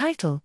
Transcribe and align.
Title 0.00 0.42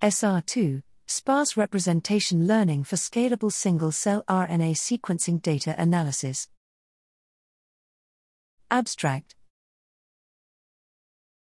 SR2 0.00 0.84
Sparse 1.08 1.56
Representation 1.56 2.46
Learning 2.46 2.84
for 2.84 2.94
Scalable 2.94 3.50
Single 3.50 3.90
Cell 3.90 4.22
RNA 4.28 4.76
Sequencing 4.76 5.42
Data 5.42 5.74
Analysis. 5.76 6.46
Abstract 8.70 9.34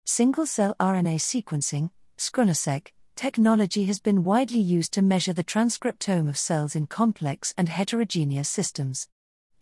Single 0.05 0.47
cell 0.47 0.75
RNA 0.81 1.21
sequencing, 1.21 1.91
scRNA-seq, 2.19 2.93
technology 3.15 3.85
has 3.85 4.01
been 4.01 4.25
widely 4.25 4.59
used 4.59 4.93
to 4.95 5.03
measure 5.03 5.33
the 5.33 5.45
transcriptome 5.45 6.29
of 6.29 6.37
cells 6.37 6.75
in 6.75 6.89
complex 6.89 7.55
and 7.57 7.69
heterogeneous 7.69 8.49
systems. 8.49 9.07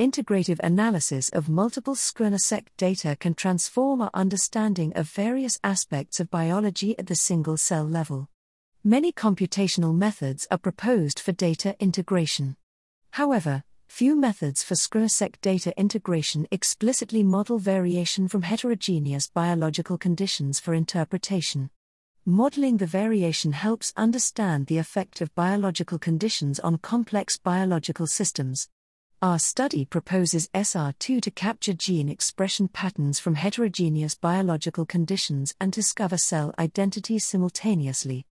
Integrative 0.00 0.58
analysis 0.58 1.28
of 1.28 1.48
multiple 1.48 1.94
scRNA-seq 1.94 2.72
data 2.76 3.14
can 3.14 3.32
transform 3.32 4.02
our 4.02 4.10
understanding 4.12 4.92
of 4.96 5.08
various 5.08 5.60
aspects 5.62 6.18
of 6.18 6.32
biology 6.32 6.98
at 6.98 7.06
the 7.06 7.14
single 7.14 7.56
cell 7.56 7.84
level. 7.84 8.28
Many 8.82 9.12
computational 9.12 9.94
methods 9.94 10.48
are 10.50 10.58
proposed 10.58 11.20
for 11.20 11.30
data 11.30 11.76
integration. 11.78 12.56
However, 13.12 13.62
few 13.86 14.16
methods 14.16 14.64
for 14.64 14.74
scRNA-seq 14.74 15.40
data 15.40 15.72
integration 15.78 16.48
explicitly 16.50 17.22
model 17.22 17.60
variation 17.60 18.26
from 18.26 18.42
heterogeneous 18.42 19.28
biological 19.28 19.96
conditions 19.96 20.58
for 20.58 20.74
interpretation. 20.74 21.70
Modeling 22.26 22.78
the 22.78 22.86
variation 22.86 23.52
helps 23.52 23.92
understand 23.96 24.66
the 24.66 24.78
effect 24.78 25.20
of 25.20 25.32
biological 25.36 26.00
conditions 26.00 26.58
on 26.58 26.78
complex 26.78 27.38
biological 27.38 28.08
systems. 28.08 28.68
Our 29.24 29.38
study 29.38 29.86
proposes 29.86 30.50
SR2 30.52 31.22
to 31.22 31.30
capture 31.30 31.72
gene 31.72 32.10
expression 32.10 32.68
patterns 32.68 33.18
from 33.18 33.36
heterogeneous 33.36 34.14
biological 34.14 34.84
conditions 34.84 35.54
and 35.58 35.72
discover 35.72 36.18
cell 36.18 36.52
identities 36.58 37.24
simultaneously. 37.24 38.26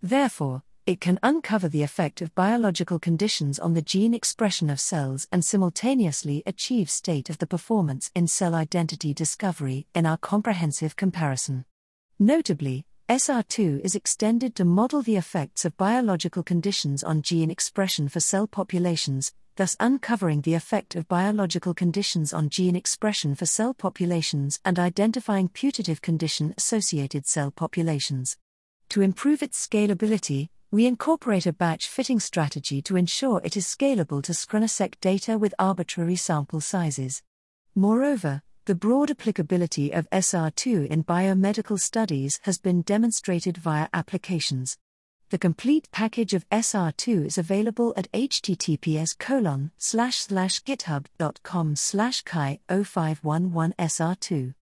Therefore, 0.00 0.62
it 0.86 1.00
can 1.00 1.18
uncover 1.20 1.68
the 1.68 1.82
effect 1.82 2.22
of 2.22 2.32
biological 2.36 3.00
conditions 3.00 3.58
on 3.58 3.74
the 3.74 3.82
gene 3.82 4.14
expression 4.14 4.70
of 4.70 4.78
cells 4.78 5.26
and 5.32 5.44
simultaneously 5.44 6.44
achieve 6.46 6.90
state 6.90 7.28
of 7.28 7.38
the 7.38 7.48
performance 7.48 8.12
in 8.14 8.28
cell 8.28 8.54
identity 8.54 9.12
discovery 9.12 9.88
in 9.96 10.06
our 10.06 10.16
comprehensive 10.16 10.94
comparison. 10.94 11.64
Notably, 12.20 12.86
SR2 13.08 13.80
is 13.80 13.96
extended 13.96 14.54
to 14.54 14.64
model 14.64 15.02
the 15.02 15.16
effects 15.16 15.64
of 15.64 15.76
biological 15.76 16.44
conditions 16.44 17.02
on 17.02 17.22
gene 17.22 17.50
expression 17.50 18.08
for 18.08 18.20
cell 18.20 18.46
populations, 18.46 19.32
thus 19.56 19.76
uncovering 19.80 20.42
the 20.42 20.54
effect 20.54 20.94
of 20.94 21.08
biological 21.08 21.74
conditions 21.74 22.32
on 22.32 22.48
gene 22.48 22.76
expression 22.76 23.34
for 23.34 23.46
cell 23.46 23.74
populations 23.74 24.60
and 24.64 24.78
identifying 24.78 25.48
putative 25.48 26.00
condition 26.00 26.54
associated 26.56 27.26
cell 27.26 27.50
populations. 27.50 28.36
To 28.90 29.02
improve 29.02 29.42
its 29.42 29.66
scalability, 29.66 30.48
we 30.70 30.86
incorporate 30.86 31.46
a 31.46 31.52
batch 31.52 31.88
fitting 31.88 32.20
strategy 32.20 32.82
to 32.82 32.96
ensure 32.96 33.40
it 33.44 33.56
is 33.56 33.66
scalable 33.66 34.22
to 34.22 34.32
scRNA-seq 34.32 35.00
data 35.00 35.38
with 35.38 35.54
arbitrary 35.58 36.16
sample 36.16 36.60
sizes. 36.60 37.22
Moreover, 37.74 38.42
the 38.66 38.74
broad 38.74 39.10
applicability 39.10 39.92
of 39.92 40.10
SR2 40.10 40.88
in 40.88 41.04
biomedical 41.04 41.78
studies 41.78 42.40
has 42.42 42.58
been 42.58 42.82
demonstrated 42.82 43.56
via 43.56 43.88
applications. 43.94 44.76
The 45.30 45.38
complete 45.38 45.88
package 45.90 46.34
of 46.34 46.48
SR2 46.50 47.26
is 47.26 47.36
available 47.36 47.92
at 47.96 48.10
https 48.12 49.18
colon 49.18 49.72
slash 49.76 50.18
slash 50.18 50.62
github.com 50.62 51.74
slash 51.74 52.22
chi 52.22 52.60
0511 52.68 53.74
SR2. 53.76 54.54